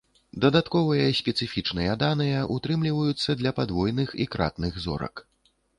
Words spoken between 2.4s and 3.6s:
ўтрымліваюцца для